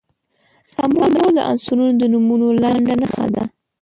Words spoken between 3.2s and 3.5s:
ده.